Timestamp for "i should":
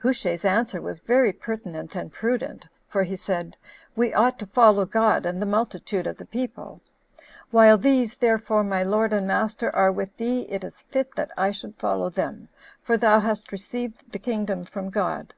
11.36-11.74